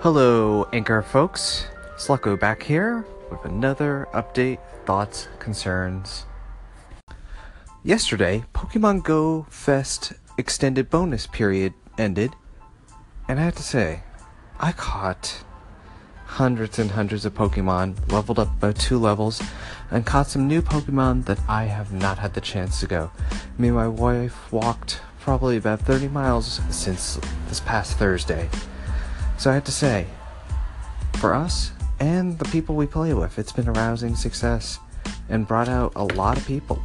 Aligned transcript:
Hello, 0.00 0.68
Anchor 0.72 1.02
folks. 1.02 1.66
Slucko 1.96 2.38
back 2.38 2.62
here 2.62 3.04
with 3.32 3.44
another 3.44 4.06
update, 4.14 4.60
thoughts, 4.86 5.26
concerns. 5.40 6.24
Yesterday, 7.82 8.44
Pokemon 8.54 9.02
Go 9.02 9.44
Fest 9.50 10.12
extended 10.36 10.88
bonus 10.88 11.26
period 11.26 11.74
ended, 11.98 12.36
and 13.26 13.40
I 13.40 13.42
have 13.42 13.56
to 13.56 13.62
say, 13.64 14.04
I 14.60 14.70
caught 14.70 15.42
hundreds 16.26 16.78
and 16.78 16.92
hundreds 16.92 17.24
of 17.24 17.34
Pokemon, 17.34 18.12
leveled 18.12 18.38
up 18.38 18.56
about 18.56 18.76
two 18.76 19.00
levels, 19.00 19.42
and 19.90 20.06
caught 20.06 20.28
some 20.28 20.46
new 20.46 20.62
Pokemon 20.62 21.24
that 21.24 21.40
I 21.48 21.64
have 21.64 21.92
not 21.92 22.18
had 22.18 22.34
the 22.34 22.40
chance 22.40 22.78
to 22.78 22.86
go. 22.86 23.10
Me 23.58 23.66
and 23.66 23.76
my 23.76 23.88
wife 23.88 24.52
walked 24.52 25.00
probably 25.18 25.56
about 25.56 25.80
30 25.80 26.06
miles 26.06 26.60
since 26.70 27.18
this 27.48 27.58
past 27.58 27.98
Thursday. 27.98 28.48
So 29.38 29.52
I 29.52 29.54
have 29.54 29.64
to 29.64 29.72
say, 29.72 30.04
for 31.18 31.32
us 31.32 31.70
and 32.00 32.36
the 32.40 32.44
people 32.46 32.74
we 32.74 32.86
play 32.86 33.14
with, 33.14 33.38
it's 33.38 33.52
been 33.52 33.68
a 33.68 33.72
rousing 33.72 34.16
success 34.16 34.80
and 35.28 35.46
brought 35.46 35.68
out 35.68 35.92
a 35.94 36.02
lot 36.02 36.36
of 36.36 36.44
people. 36.44 36.82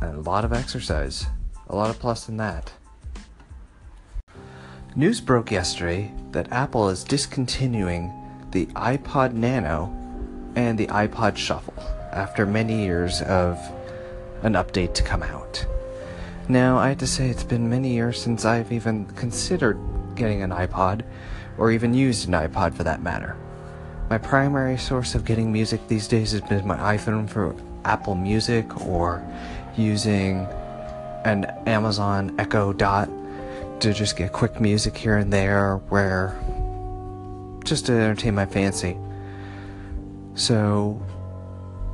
And 0.00 0.16
a 0.16 0.20
lot 0.20 0.46
of 0.46 0.54
exercise. 0.54 1.26
A 1.68 1.76
lot 1.76 1.90
of 1.90 1.98
plus 1.98 2.30
in 2.30 2.38
that. 2.38 2.72
News 4.94 5.20
broke 5.20 5.50
yesterday 5.50 6.12
that 6.32 6.50
Apple 6.50 6.88
is 6.88 7.04
discontinuing 7.04 8.10
the 8.52 8.64
iPod 8.68 9.34
Nano 9.34 9.94
and 10.54 10.78
the 10.78 10.86
iPod 10.86 11.36
Shuffle 11.36 11.74
after 12.10 12.46
many 12.46 12.84
years 12.84 13.20
of 13.20 13.58
an 14.42 14.54
update 14.54 14.94
to 14.94 15.02
come 15.02 15.22
out. 15.22 15.66
Now, 16.48 16.78
I 16.78 16.88
have 16.90 16.98
to 16.98 17.06
say, 17.06 17.28
it's 17.28 17.44
been 17.44 17.68
many 17.68 17.92
years 17.92 18.18
since 18.18 18.46
I've 18.46 18.72
even 18.72 19.04
considered 19.08 19.78
getting 20.16 20.42
an 20.42 20.50
iPod, 20.50 21.02
or 21.58 21.70
even 21.70 21.94
used 21.94 22.26
an 22.28 22.34
iPod 22.34 22.74
for 22.74 22.84
that 22.84 23.02
matter. 23.02 23.36
My 24.08 24.18
primary 24.18 24.78
source 24.78 25.14
of 25.14 25.24
getting 25.24 25.52
music 25.52 25.88
these 25.88 26.06
days 26.06 26.32
has 26.32 26.40
been 26.42 26.66
my 26.66 26.96
iPhone 26.96 27.28
for 27.28 27.54
Apple 27.84 28.14
Music 28.14 28.86
or 28.86 29.22
using 29.76 30.46
an 31.24 31.44
Amazon 31.66 32.34
Echo 32.38 32.72
Dot 32.72 33.10
to 33.80 33.92
just 33.92 34.16
get 34.16 34.32
quick 34.32 34.60
music 34.60 34.96
here 34.96 35.16
and 35.16 35.32
there 35.32 35.76
where 35.88 36.38
just 37.64 37.86
to 37.86 37.92
entertain 37.92 38.34
my 38.34 38.46
fancy. 38.46 38.96
So 40.34 41.02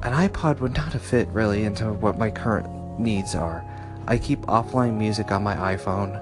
an 0.03 0.13
iPod 0.13 0.61
would 0.61 0.77
not 0.77 0.93
have 0.93 1.03
fit 1.03 1.29
really 1.29 1.65
into 1.65 1.93
what 1.93 2.19
my 2.19 2.31
current 2.31 3.01
needs 3.01 3.35
are. 3.35 3.65
I 4.07 4.19
keep 4.19 4.41
offline 4.43 4.99
music 4.99 5.31
on 5.33 5.43
my 5.43 5.57
iPhone 5.77 6.21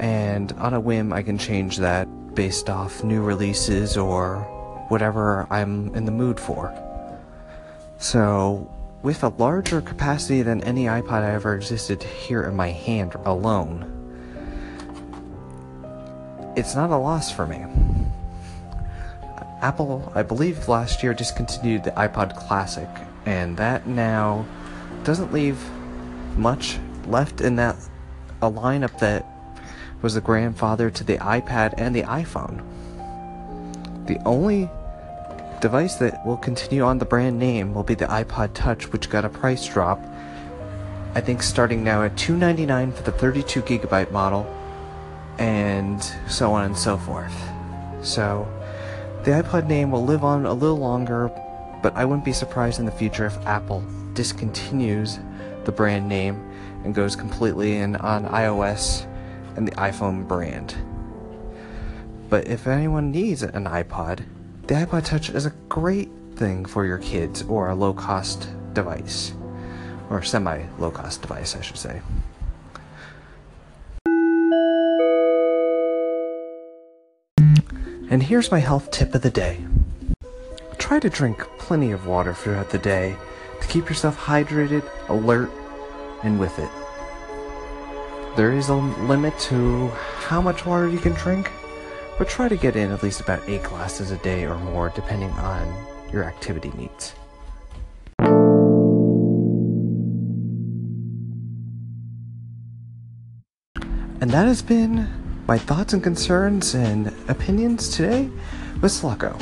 and 0.00 0.52
on 0.52 0.72
a 0.72 0.80
whim 0.80 1.12
I 1.12 1.22
can 1.22 1.38
change 1.38 1.76
that 1.76 2.08
based 2.34 2.70
off 2.70 3.04
new 3.04 3.22
releases 3.22 3.96
or 3.96 4.38
whatever 4.88 5.46
I'm 5.50 5.94
in 5.94 6.06
the 6.06 6.10
mood 6.10 6.40
for. 6.40 6.74
So, 7.98 8.68
with 9.02 9.22
a 9.22 9.28
larger 9.28 9.82
capacity 9.82 10.42
than 10.42 10.64
any 10.64 10.86
iPod 10.86 11.22
I 11.22 11.32
ever 11.32 11.54
existed 11.54 12.02
here 12.02 12.42
in 12.44 12.56
my 12.56 12.70
hand 12.70 13.14
alone, 13.26 13.96
it's 16.56 16.74
not 16.74 16.90
a 16.90 16.96
loss 16.96 17.30
for 17.30 17.46
me. 17.46 17.64
Apple, 19.60 20.10
I 20.14 20.22
believe, 20.22 20.66
last 20.66 21.02
year 21.02 21.12
discontinued 21.12 21.84
the 21.84 21.90
iPod 21.90 22.34
Classic, 22.36 22.88
and 23.26 23.54
that 23.58 23.86
now 23.86 24.46
doesn't 25.04 25.30
leave 25.30 25.62
much 26.38 26.78
left 27.06 27.42
in 27.42 27.56
that 27.56 27.76
a 28.40 28.50
lineup 28.50 28.98
that 29.00 29.26
was 30.02 30.14
the 30.14 30.20
grandfather 30.20 30.90
to 30.90 31.04
the 31.04 31.18
iPad 31.18 31.74
and 31.76 31.94
the 31.94 32.02
iPhone. 32.02 32.64
The 34.06 34.18
only 34.26 34.68
device 35.60 35.96
that 35.96 36.24
will 36.26 36.38
continue 36.38 36.82
on 36.82 36.98
the 36.98 37.04
brand 37.04 37.38
name 37.38 37.74
will 37.74 37.82
be 37.82 37.94
the 37.94 38.06
iPod 38.06 38.54
Touch, 38.54 38.90
which 38.92 39.10
got 39.10 39.24
a 39.24 39.28
price 39.28 39.66
drop. 39.66 40.00
I 41.14 41.20
think 41.20 41.42
starting 41.42 41.84
now 41.84 42.02
at 42.02 42.16
299 42.16 42.92
for 42.92 43.02
the 43.02 43.12
32 43.12 43.62
gigabyte 43.62 44.10
model, 44.10 44.46
and 45.38 46.02
so 46.28 46.52
on 46.52 46.64
and 46.64 46.76
so 46.76 46.96
forth. 46.96 47.34
So, 48.02 48.48
the 49.24 49.32
iPod 49.32 49.66
name 49.66 49.90
will 49.90 50.04
live 50.04 50.24
on 50.24 50.46
a 50.46 50.54
little 50.54 50.78
longer, 50.78 51.30
but 51.82 51.94
I 51.94 52.04
wouldn't 52.04 52.24
be 52.24 52.32
surprised 52.32 52.78
in 52.78 52.86
the 52.86 52.92
future 52.92 53.26
if 53.26 53.36
Apple 53.46 53.84
discontinues 54.14 55.22
the 55.64 55.72
brand 55.72 56.08
name 56.08 56.42
and 56.84 56.94
goes 56.94 57.14
completely 57.14 57.76
in 57.76 57.96
on 57.96 58.24
iOS 58.26 59.06
and 59.60 59.68
the 59.68 59.72
iPhone 59.72 60.26
brand. 60.26 60.74
But 62.30 62.48
if 62.48 62.66
anyone 62.66 63.10
needs 63.10 63.42
an 63.42 63.66
iPod, 63.66 64.24
the 64.66 64.74
iPod 64.74 65.04
Touch 65.04 65.28
is 65.28 65.44
a 65.44 65.52
great 65.68 66.08
thing 66.34 66.64
for 66.64 66.86
your 66.86 66.96
kids 66.96 67.42
or 67.42 67.68
a 67.68 67.74
low 67.74 67.92
cost 67.92 68.48
device. 68.72 69.34
Or 70.08 70.22
semi 70.22 70.64
low 70.78 70.90
cost 70.90 71.20
device, 71.20 71.54
I 71.54 71.60
should 71.60 71.76
say. 71.76 72.00
And 78.08 78.22
here's 78.22 78.50
my 78.50 78.60
health 78.60 78.90
tip 78.90 79.14
of 79.14 79.20
the 79.20 79.30
day 79.30 79.62
try 80.78 80.98
to 80.98 81.10
drink 81.10 81.38
plenty 81.58 81.92
of 81.92 82.06
water 82.06 82.32
throughout 82.32 82.70
the 82.70 82.78
day 82.78 83.14
to 83.60 83.68
keep 83.68 83.90
yourself 83.90 84.18
hydrated, 84.18 84.82
alert, 85.10 85.50
and 86.24 86.40
with 86.40 86.58
it. 86.58 86.79
There 88.36 88.52
is 88.52 88.68
a 88.68 88.74
limit 88.74 89.38
to 89.40 89.88
how 89.88 90.40
much 90.40 90.64
water 90.64 90.88
you 90.88 90.98
can 90.98 91.12
drink, 91.14 91.50
but 92.16 92.28
try 92.28 92.48
to 92.48 92.56
get 92.56 92.76
in 92.76 92.90
at 92.90 93.02
least 93.02 93.20
about 93.20 93.46
8 93.48 93.62
glasses 93.64 94.12
a 94.12 94.16
day 94.18 94.44
or 94.44 94.56
more 94.56 94.90
depending 94.94 95.30
on 95.30 95.86
your 96.12 96.24
activity 96.24 96.70
needs. 96.76 97.14
And 104.20 104.30
that 104.30 104.46
has 104.46 104.62
been 104.62 105.08
my 105.48 105.58
thoughts 105.58 105.92
and 105.92 106.02
concerns 106.02 106.74
and 106.74 107.12
opinions 107.28 107.88
today 107.88 108.30
with 108.80 108.92
Slucko. 108.92 109.40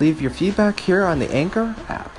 Leave 0.00 0.20
your 0.20 0.30
feedback 0.30 0.78
here 0.78 1.04
on 1.04 1.18
the 1.18 1.32
Anchor 1.32 1.74
app. 1.88 2.10